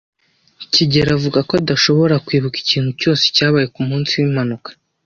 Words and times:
kigeli 0.73 1.11
avuga 1.17 1.39
ko 1.47 1.53
adashobora 1.61 2.15
kwibuka 2.25 2.57
ikintu 2.63 2.91
cyose 3.01 3.23
cyabaye 3.35 3.67
ku 3.73 3.81
munsi 3.87 4.11
w'impanuka. 4.19 4.69